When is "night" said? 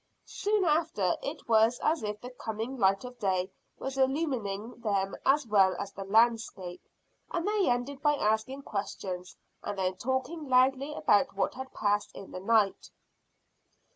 12.39-12.89